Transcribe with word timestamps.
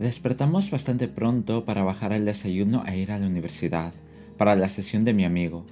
Despertamos 0.00 0.70
bastante 0.70 1.08
pronto 1.08 1.66
para 1.66 1.82
bajar 1.82 2.14
el 2.14 2.24
desayuno 2.24 2.84
e 2.86 2.96
ir 2.96 3.12
a 3.12 3.18
la 3.18 3.26
universidad, 3.26 3.92
para 4.38 4.56
la 4.56 4.70
sesión 4.70 5.04
de 5.04 5.12
mi 5.12 5.26
amigo. 5.26 5.66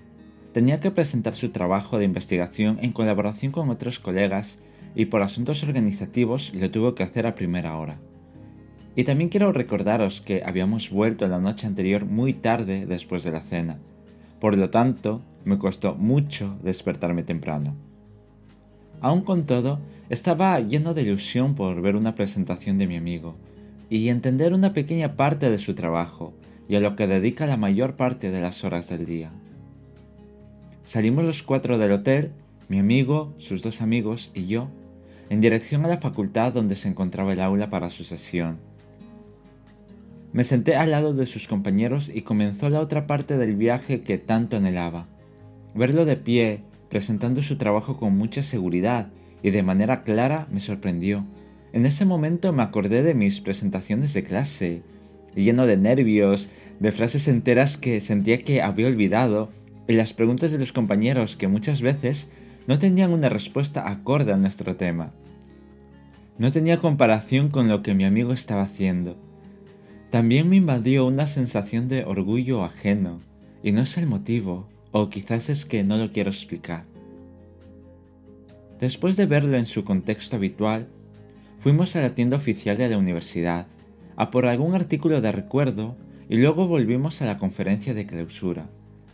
Tenía 0.53 0.81
que 0.81 0.91
presentar 0.91 1.35
su 1.35 1.49
trabajo 1.49 1.97
de 1.97 2.05
investigación 2.05 2.79
en 2.83 2.93
colaboración 2.93 3.53
con 3.53 3.71
otros 3.71 3.99
colegas 3.99 4.59
y 4.95 5.07
por 5.07 5.23
asuntos 5.23 5.63
organizativos 5.63 6.53
lo 6.53 6.71
tuvo 6.71 6.95
que 6.95 7.05
hacer 7.05 7.27
a 7.27 7.35
primera 7.35 7.79
hora. 7.79 8.01
Y 8.95 9.05
también 9.05 9.31
quiero 9.31 9.51
recordaros 9.51 10.21
que 10.21 10.43
habíamos 10.45 10.91
vuelto 10.91 11.27
la 11.27 11.39
noche 11.39 11.67
anterior 11.67 12.05
muy 12.05 12.35
tarde 12.35 12.85
después 12.85 13.25
de 13.25 13.33
la 13.33 13.41
cena, 13.41 13.79
por 14.41 14.59
lo 14.59 14.69
tanto 14.69 15.23
me 15.47 15.57
costó 15.57 15.95
mucho 15.95 16.55
despertarme 16.63 17.23
temprano. 17.23 17.77
Aún 19.01 19.23
con 19.23 19.47
todo, 19.47 19.79
estaba 20.11 20.61
lleno 20.61 20.93
de 20.93 21.01
ilusión 21.01 21.55
por 21.55 21.81
ver 21.81 21.97
una 21.97 22.15
presentación 22.15 22.77
de 22.77 22.87
mi 22.87 22.97
amigo 22.97 23.35
y 23.91 24.09
entender 24.09 24.53
una 24.53 24.73
pequeña 24.73 25.17
parte 25.17 25.51
de 25.51 25.59
su 25.59 25.75
trabajo 25.75 26.35
y 26.69 26.77
a 26.77 26.81
lo 26.81 26.97
que 26.97 27.07
dedica 27.07 27.47
la 27.47 27.57
mayor 27.57 27.97
parte 27.97 28.31
de 28.31 28.41
las 28.41 28.65
horas 28.65 28.89
del 28.89 29.07
día. 29.07 29.31
Salimos 30.85 31.25
los 31.25 31.43
cuatro 31.43 31.79
del 31.79 31.93
hotel, 31.93 32.33
mi 32.69 32.79
amigo, 32.79 33.35
sus 33.39 33.63
dos 33.63 33.81
amigos 33.81 34.31
y 34.35 34.47
yo, 34.47 34.69
en 35.31 35.41
dirección 35.41 35.85
a 35.85 35.89
la 35.89 35.99
facultad 35.99 36.53
donde 36.53 36.77
se 36.77 36.89
encontraba 36.89 37.33
el 37.33 37.41
aula 37.41 37.71
para 37.71 37.91
su 37.91 38.05
sesión. 38.05 38.59
Me 40.33 40.45
senté 40.45 40.77
al 40.77 40.91
lado 40.91 41.15
de 41.15 41.27
sus 41.27 41.49
compañeros 41.49 42.11
y 42.15 42.23
comenzó 42.23 42.69
la 42.69 42.81
otra 42.81 43.07
parte 43.07 43.39
del 43.39 43.57
viaje 43.57 44.03
que 44.03 44.19
tanto 44.19 44.59
anhelaba. 44.59 45.07
Verlo 45.75 46.05
de 46.05 46.17
pie, 46.17 46.61
presentando 46.91 47.43
su 47.43 47.57
trabajo 47.57 47.99
con 47.99 48.17
mucha 48.17 48.43
seguridad 48.43 49.09
y 49.43 49.51
de 49.51 49.63
manera 49.63 50.03
clara 50.03 50.47
me 50.51 50.61
sorprendió. 50.61 51.25
En 51.73 51.87
ese 51.87 52.05
momento 52.05 52.53
me 52.53 52.63
acordé 52.63 53.03
de 53.03 53.15
mis 53.15 53.41
presentaciones 53.41 54.15
de 54.15 54.25
clase, 54.25 54.83
lleno 55.35 55.67
de 55.67 55.77
nervios, 55.77 56.51
de 56.81 56.93
frases 56.93 57.29
enteras 57.29 57.77
que 57.77 58.01
sentía 58.01 58.43
que 58.43 58.63
había 58.63 58.87
olvidado 58.87 59.51
y 59.87 59.95
las 59.95 60.13
preguntas 60.13 60.53
de 60.53 60.59
los 60.59 60.73
compañeros 60.73 61.37
que 61.37 61.49
muchas 61.49 61.81
veces 61.81 62.31
no 62.67 62.79
tenían 62.79 63.13
una 63.13 63.29
respuesta 63.29 63.89
acorde 63.89 64.33
a 64.33 64.37
nuestro 64.37 64.77
tema. 64.77 65.13
No 66.39 66.53
tenía 66.53 66.79
comparación 66.79 67.49
con 67.49 67.69
lo 67.69 67.83
que 67.83 67.95
mi 67.95 68.05
amigo 68.05 68.33
estaba 68.33 68.63
haciendo. 68.63 69.17
También 70.11 70.49
me 70.49 70.57
invadió 70.57 71.07
una 71.07 71.27
sensación 71.27 71.89
de 71.89 72.05
orgullo 72.05 72.65
ajeno, 72.65 73.21
y 73.63 73.73
no 73.73 73.85
sé 73.87 74.01
el 74.01 74.07
motivo, 74.07 74.69
o 74.93 75.11
quizás 75.11 75.51
es 75.51 75.67
que 75.67 75.83
no 75.83 75.97
lo 75.97 76.13
quiero 76.13 76.31
explicar. 76.31 76.85
Después 78.79 79.17
de 79.17 79.27
verlo 79.27 79.57
en 79.57 79.67
su 79.67 79.85
contexto 79.85 80.37
habitual, 80.37 80.89
fuimos 81.61 81.97
a 81.97 82.01
la 82.01 82.15
tienda 82.15 82.37
oficial 82.37 82.77
de 82.77 82.89
la 82.89 82.99
universidad 82.99 83.67
a 84.17 84.31
por 84.31 84.47
algún 84.47 84.75
artículo 84.75 85.21
de 85.21 85.33
recuerdo 85.33 85.97
y 86.29 86.37
luego 86.39 86.67
volvimos 86.67 87.23
a 87.23 87.27
la 87.27 87.39
conferencia 87.39 87.95
de 87.95 88.07
clausura, 88.07 88.67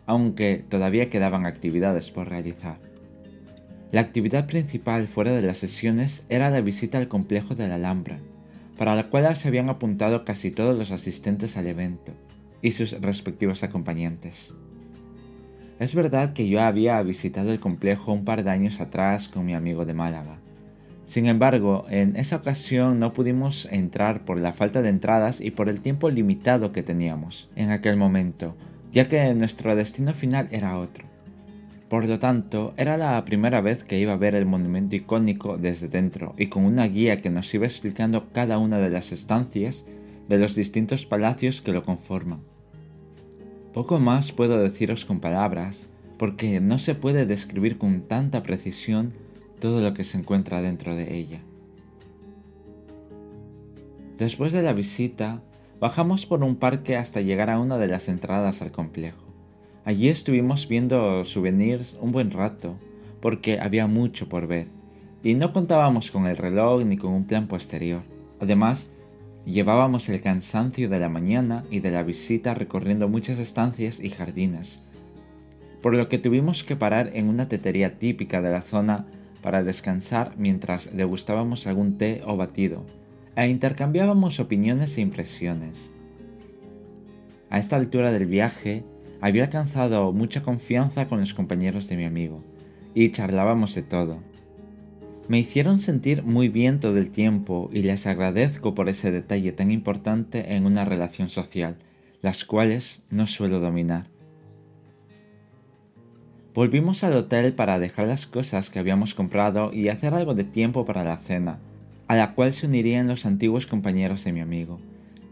aunque 0.06 0.64
todavía 0.68 1.10
quedaban 1.10 1.46
actividades 1.46 2.10
por 2.10 2.28
realizar. 2.28 2.78
La 3.92 4.00
actividad 4.00 4.46
principal 4.46 5.06
fuera 5.06 5.32
de 5.32 5.42
las 5.42 5.58
sesiones 5.58 6.26
era 6.28 6.50
la 6.50 6.60
visita 6.60 6.98
al 6.98 7.08
complejo 7.08 7.54
de 7.54 7.68
la 7.68 7.76
Alhambra, 7.76 8.18
para 8.76 8.96
la 8.96 9.08
cual 9.08 9.36
se 9.36 9.48
habían 9.48 9.68
apuntado 9.68 10.24
casi 10.24 10.50
todos 10.50 10.76
los 10.76 10.90
asistentes 10.90 11.56
al 11.56 11.68
evento 11.68 12.12
y 12.60 12.72
sus 12.72 13.00
respectivos 13.00 13.62
acompañantes. 13.62 14.54
Es 15.78 15.94
verdad 15.94 16.32
que 16.32 16.48
yo 16.48 16.60
había 16.60 17.00
visitado 17.02 17.52
el 17.52 17.60
complejo 17.60 18.12
un 18.12 18.24
par 18.24 18.42
de 18.42 18.50
años 18.50 18.80
atrás 18.80 19.28
con 19.28 19.44
mi 19.44 19.54
amigo 19.54 19.84
de 19.84 19.94
Málaga. 19.94 20.38
Sin 21.04 21.26
embargo, 21.26 21.84
en 21.90 22.16
esa 22.16 22.36
ocasión 22.36 22.98
no 22.98 23.12
pudimos 23.12 23.68
entrar 23.70 24.24
por 24.24 24.38
la 24.38 24.54
falta 24.54 24.80
de 24.80 24.88
entradas 24.88 25.40
y 25.40 25.50
por 25.50 25.68
el 25.68 25.82
tiempo 25.82 26.08
limitado 26.08 26.72
que 26.72 26.82
teníamos 26.82 27.50
en 27.56 27.70
aquel 27.70 27.96
momento, 27.96 28.56
ya 28.90 29.06
que 29.06 29.34
nuestro 29.34 29.76
destino 29.76 30.14
final 30.14 30.48
era 30.50 30.78
otro. 30.78 31.04
Por 31.90 32.06
lo 32.06 32.18
tanto, 32.18 32.72
era 32.78 32.96
la 32.96 33.22
primera 33.26 33.60
vez 33.60 33.84
que 33.84 33.98
iba 33.98 34.14
a 34.14 34.16
ver 34.16 34.34
el 34.34 34.46
monumento 34.46 34.96
icónico 34.96 35.58
desde 35.58 35.88
dentro 35.88 36.34
y 36.38 36.46
con 36.46 36.64
una 36.64 36.88
guía 36.88 37.20
que 37.20 37.28
nos 37.28 37.52
iba 37.52 37.66
explicando 37.66 38.32
cada 38.32 38.56
una 38.58 38.78
de 38.78 38.90
las 38.90 39.12
estancias 39.12 39.86
de 40.28 40.38
los 40.38 40.54
distintos 40.54 41.04
palacios 41.04 41.60
que 41.60 41.72
lo 41.72 41.84
conforman. 41.84 42.40
Poco 43.74 43.98
más 43.98 44.32
puedo 44.32 44.58
deciros 44.58 45.04
con 45.04 45.20
palabras, 45.20 45.86
porque 46.18 46.60
no 46.60 46.78
se 46.78 46.94
puede 46.94 47.26
describir 47.26 47.76
con 47.76 48.02
tanta 48.02 48.42
precisión 48.42 49.12
todo 49.64 49.80
lo 49.80 49.94
que 49.94 50.04
se 50.04 50.18
encuentra 50.18 50.60
dentro 50.60 50.94
de 50.94 51.16
ella. 51.16 51.40
Después 54.18 54.52
de 54.52 54.60
la 54.60 54.74
visita, 54.74 55.40
bajamos 55.80 56.26
por 56.26 56.44
un 56.44 56.56
parque 56.56 56.98
hasta 56.98 57.22
llegar 57.22 57.48
a 57.48 57.58
una 57.58 57.78
de 57.78 57.86
las 57.86 58.10
entradas 58.10 58.60
al 58.60 58.72
complejo. 58.72 59.24
Allí 59.86 60.10
estuvimos 60.10 60.68
viendo 60.68 61.24
souvenirs 61.24 61.96
un 62.02 62.12
buen 62.12 62.30
rato, 62.30 62.76
porque 63.22 63.58
había 63.58 63.86
mucho 63.86 64.28
por 64.28 64.46
ver, 64.46 64.66
y 65.22 65.32
no 65.32 65.50
contábamos 65.50 66.10
con 66.10 66.26
el 66.26 66.36
reloj 66.36 66.84
ni 66.84 66.98
con 66.98 67.12
un 67.12 67.24
plan 67.24 67.48
posterior. 67.48 68.02
Además, 68.40 68.92
Llevábamos 69.46 70.08
el 70.08 70.22
cansancio 70.22 70.88
de 70.88 70.98
la 70.98 71.10
mañana 71.10 71.64
y 71.70 71.80
de 71.80 71.90
la 71.90 72.02
visita 72.02 72.54
recorriendo 72.54 73.08
muchas 73.08 73.38
estancias 73.38 74.00
y 74.00 74.08
jardines, 74.08 74.82
por 75.82 75.94
lo 75.94 76.08
que 76.08 76.16
tuvimos 76.16 76.64
que 76.64 76.76
parar 76.76 77.10
en 77.12 77.28
una 77.28 77.46
tetería 77.46 77.98
típica 77.98 78.40
de 78.40 78.50
la 78.50 78.62
zona 78.62 79.04
para 79.44 79.62
descansar 79.62 80.32
mientras 80.38 80.96
degustábamos 80.96 81.66
algún 81.66 81.98
té 81.98 82.22
o 82.24 82.38
batido, 82.38 82.80
e 83.36 83.46
intercambiábamos 83.48 84.40
opiniones 84.40 84.96
e 84.96 85.02
impresiones. 85.02 85.92
A 87.50 87.58
esta 87.58 87.76
altura 87.76 88.10
del 88.10 88.24
viaje 88.24 88.84
había 89.20 89.44
alcanzado 89.44 90.10
mucha 90.12 90.40
confianza 90.40 91.08
con 91.08 91.20
los 91.20 91.34
compañeros 91.34 91.88
de 91.88 91.98
mi 91.98 92.04
amigo, 92.04 92.40
y 92.94 93.10
charlábamos 93.10 93.74
de 93.74 93.82
todo 93.82 94.34
me 95.26 95.38
hicieron 95.38 95.80
sentir 95.80 96.22
muy 96.22 96.48
bien 96.48 96.80
todo 96.80 96.98
el 96.98 97.10
tiempo 97.10 97.70
y 97.72 97.82
les 97.82 98.06
agradezco 98.06 98.74
por 98.74 98.88
ese 98.88 99.10
detalle 99.10 99.52
tan 99.52 99.70
importante 99.70 100.54
en 100.54 100.66
una 100.66 100.84
relación 100.84 101.30
social, 101.30 101.76
las 102.20 102.44
cuales 102.44 103.02
no 103.10 103.26
suelo 103.26 103.60
dominar. 103.60 104.13
Volvimos 106.54 107.02
al 107.02 107.14
hotel 107.14 107.52
para 107.52 107.80
dejar 107.80 108.06
las 108.06 108.28
cosas 108.28 108.70
que 108.70 108.78
habíamos 108.78 109.16
comprado 109.16 109.72
y 109.72 109.88
hacer 109.88 110.14
algo 110.14 110.34
de 110.34 110.44
tiempo 110.44 110.84
para 110.84 111.02
la 111.02 111.16
cena, 111.16 111.58
a 112.06 112.14
la 112.14 112.34
cual 112.34 112.52
se 112.52 112.68
unirían 112.68 113.08
los 113.08 113.26
antiguos 113.26 113.66
compañeros 113.66 114.22
de 114.22 114.32
mi 114.32 114.40
amigo. 114.40 114.78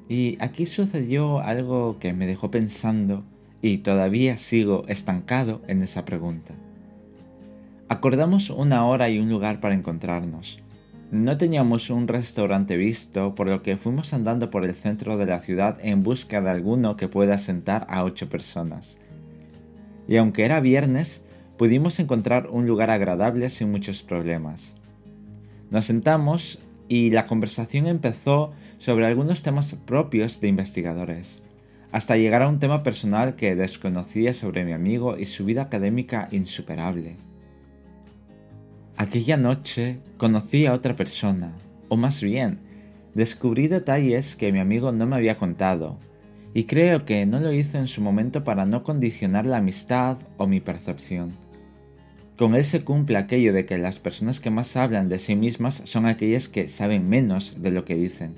Y 0.08 0.36
aquí 0.40 0.66
sucedió 0.66 1.38
algo 1.38 2.00
que 2.00 2.12
me 2.12 2.26
dejó 2.26 2.50
pensando 2.50 3.22
y 3.62 3.78
todavía 3.78 4.36
sigo 4.36 4.84
estancado 4.88 5.62
en 5.68 5.82
esa 5.82 6.04
pregunta. 6.04 6.54
Acordamos 7.88 8.50
una 8.50 8.84
hora 8.84 9.08
y 9.08 9.20
un 9.20 9.30
lugar 9.30 9.60
para 9.60 9.76
encontrarnos. 9.76 10.58
No 11.12 11.38
teníamos 11.38 11.88
un 11.90 12.08
restaurante 12.08 12.76
visto, 12.76 13.36
por 13.36 13.46
lo 13.46 13.62
que 13.62 13.76
fuimos 13.76 14.12
andando 14.12 14.50
por 14.50 14.64
el 14.64 14.74
centro 14.74 15.16
de 15.16 15.26
la 15.26 15.38
ciudad 15.38 15.78
en 15.82 16.02
busca 16.02 16.40
de 16.40 16.50
alguno 16.50 16.96
que 16.96 17.06
pueda 17.06 17.38
sentar 17.38 17.86
a 17.88 18.02
ocho 18.02 18.28
personas. 18.28 18.98
Y 20.08 20.16
aunque 20.16 20.44
era 20.44 20.60
viernes, 20.60 21.24
pudimos 21.56 22.00
encontrar 22.00 22.48
un 22.50 22.66
lugar 22.66 22.90
agradable 22.90 23.50
sin 23.50 23.70
muchos 23.70 24.02
problemas. 24.02 24.76
Nos 25.70 25.86
sentamos 25.86 26.58
y 26.88 27.10
la 27.10 27.26
conversación 27.26 27.86
empezó 27.86 28.52
sobre 28.78 29.06
algunos 29.06 29.42
temas 29.42 29.74
propios 29.86 30.40
de 30.40 30.48
investigadores, 30.48 31.42
hasta 31.92 32.16
llegar 32.16 32.42
a 32.42 32.48
un 32.48 32.58
tema 32.58 32.82
personal 32.82 33.36
que 33.36 33.54
desconocía 33.54 34.34
sobre 34.34 34.64
mi 34.64 34.72
amigo 34.72 35.16
y 35.16 35.24
su 35.24 35.44
vida 35.44 35.62
académica 35.62 36.28
insuperable. 36.32 37.16
Aquella 38.96 39.36
noche 39.36 40.00
conocí 40.16 40.66
a 40.66 40.74
otra 40.74 40.96
persona, 40.96 41.52
o 41.88 41.96
más 41.96 42.20
bien, 42.22 42.58
descubrí 43.14 43.68
detalles 43.68 44.36
que 44.36 44.52
mi 44.52 44.58
amigo 44.58 44.92
no 44.92 45.06
me 45.06 45.16
había 45.16 45.36
contado, 45.36 45.96
y 46.54 46.64
creo 46.64 47.04
que 47.04 47.24
no 47.26 47.40
lo 47.40 47.52
hizo 47.52 47.78
en 47.78 47.88
su 47.88 48.00
momento 48.00 48.44
para 48.44 48.66
no 48.66 48.82
condicionar 48.82 49.46
la 49.46 49.58
amistad 49.58 50.18
o 50.36 50.46
mi 50.46 50.60
percepción. 50.60 51.32
Con 52.36 52.54
él 52.54 52.64
se 52.64 52.84
cumple 52.84 53.18
aquello 53.18 53.52
de 53.52 53.66
que 53.66 53.78
las 53.78 53.98
personas 53.98 54.40
que 54.40 54.50
más 54.50 54.76
hablan 54.76 55.08
de 55.08 55.18
sí 55.18 55.36
mismas 55.36 55.82
son 55.84 56.06
aquellas 56.06 56.48
que 56.48 56.68
saben 56.68 57.08
menos 57.08 57.62
de 57.62 57.70
lo 57.70 57.84
que 57.84 57.94
dicen, 57.94 58.34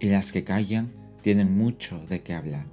y 0.00 0.08
las 0.08 0.32
que 0.32 0.44
callan 0.44 0.90
tienen 1.22 1.56
mucho 1.56 2.00
de 2.08 2.20
qué 2.20 2.34
hablar. 2.34 2.64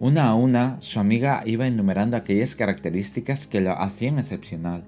Una 0.00 0.28
a 0.28 0.34
una, 0.34 0.76
su 0.80 1.00
amiga 1.00 1.42
iba 1.46 1.66
enumerando 1.66 2.16
aquellas 2.16 2.54
características 2.54 3.46
que 3.46 3.60
lo 3.60 3.80
hacían 3.80 4.18
excepcional 4.18 4.84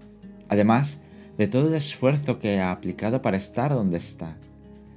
además 0.49 1.03
de 1.39 1.49
todo 1.49 1.69
el 1.69 1.75
esfuerzo 1.75 2.39
que 2.39 2.61
ha 2.61 2.73
aplicado 2.73 3.23
para 3.23 3.37
estar 3.37 3.73
donde 3.73 3.99
está. 3.99 4.37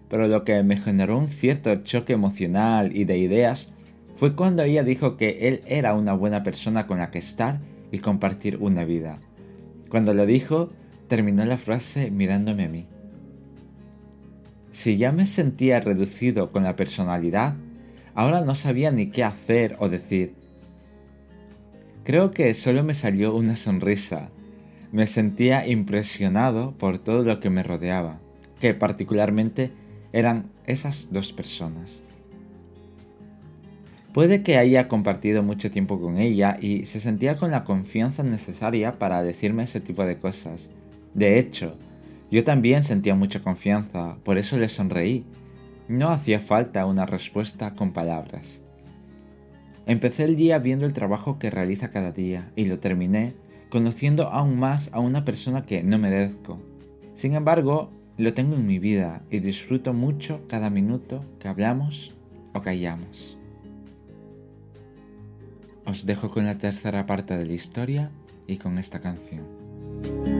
Pero 0.09 0.27
lo 0.27 0.43
que 0.43 0.61
me 0.63 0.77
generó 0.77 1.17
un 1.17 1.27
cierto 1.27 1.75
choque 1.77 2.13
emocional 2.13 2.95
y 2.95 3.05
de 3.05 3.17
ideas 3.17 3.73
fue 4.17 4.35
cuando 4.35 4.63
ella 4.63 4.83
dijo 4.83 5.15
que 5.15 5.47
él 5.47 5.61
era 5.65 5.93
una 5.93 6.13
buena 6.13 6.43
persona 6.43 6.87
con 6.87 6.97
la 6.97 7.11
que 7.11 7.19
estar 7.19 7.59
y 7.91 7.99
compartir 7.99 8.57
una 8.59 8.83
vida. 8.83 9.19
Cuando 9.89 10.13
lo 10.13 10.25
dijo, 10.25 10.69
terminó 11.07 11.45
la 11.45 11.57
frase 11.57 12.11
mirándome 12.11 12.65
a 12.65 12.69
mí. 12.69 12.87
Si 14.71 14.97
ya 14.97 15.11
me 15.11 15.25
sentía 15.25 15.79
reducido 15.79 16.51
con 16.51 16.63
la 16.63 16.75
personalidad, 16.75 17.55
ahora 18.13 18.41
no 18.41 18.55
sabía 18.55 18.91
ni 18.91 19.07
qué 19.07 19.23
hacer 19.23 19.75
o 19.79 19.89
decir. 19.89 20.35
Creo 22.03 22.31
que 22.31 22.53
solo 22.53 22.83
me 22.83 22.93
salió 22.93 23.35
una 23.35 23.55
sonrisa. 23.55 24.29
Me 24.91 25.07
sentía 25.07 25.67
impresionado 25.67 26.73
por 26.77 26.97
todo 26.97 27.23
lo 27.23 27.39
que 27.39 27.49
me 27.49 27.63
rodeaba, 27.63 28.19
que 28.59 28.73
particularmente 28.73 29.71
eran 30.13 30.49
esas 30.65 31.09
dos 31.11 31.33
personas. 31.33 32.03
Puede 34.13 34.41
que 34.41 34.57
haya 34.57 34.87
compartido 34.87 35.43
mucho 35.43 35.69
tiempo 35.69 36.01
con 36.01 36.17
ella 36.17 36.57
y 36.59 36.85
se 36.85 36.99
sentía 36.99 37.37
con 37.37 37.51
la 37.51 37.63
confianza 37.63 38.23
necesaria 38.23 38.97
para 38.97 39.21
decirme 39.21 39.63
ese 39.63 39.79
tipo 39.79 40.03
de 40.05 40.17
cosas. 40.17 40.71
De 41.13 41.37
hecho, 41.37 41.75
yo 42.31 42.43
también 42.43 42.83
sentía 42.83 43.15
mucha 43.15 43.41
confianza, 43.41 44.17
por 44.23 44.37
eso 44.37 44.57
le 44.57 44.69
sonreí. 44.69 45.25
No 45.87 46.09
hacía 46.09 46.39
falta 46.39 46.85
una 46.85 47.05
respuesta 47.05 47.75
con 47.75 47.93
palabras. 47.93 48.63
Empecé 49.85 50.23
el 50.23 50.35
día 50.35 50.59
viendo 50.59 50.85
el 50.85 50.93
trabajo 50.93 51.39
que 51.39 51.49
realiza 51.49 51.89
cada 51.89 52.11
día 52.11 52.51
y 52.55 52.65
lo 52.65 52.79
terminé 52.79 53.33
conociendo 53.69 54.29
aún 54.29 54.59
más 54.59 54.89
a 54.93 54.99
una 54.99 55.25
persona 55.25 55.65
que 55.65 55.83
no 55.83 55.97
merezco. 55.97 56.59
Sin 57.13 57.33
embargo, 57.33 57.89
lo 58.19 58.33
tengo 58.33 58.55
en 58.55 58.67
mi 58.67 58.79
vida 58.79 59.21
y 59.31 59.39
disfruto 59.39 59.93
mucho 59.93 60.45
cada 60.49 60.69
minuto 60.69 61.23
que 61.39 61.47
hablamos 61.47 62.13
o 62.53 62.61
callamos. 62.61 63.37
Os 65.85 66.05
dejo 66.05 66.29
con 66.29 66.45
la 66.45 66.57
tercera 66.57 67.05
parte 67.05 67.37
de 67.37 67.45
la 67.45 67.53
historia 67.53 68.11
y 68.45 68.57
con 68.57 68.77
esta 68.77 68.99
canción. 68.99 70.38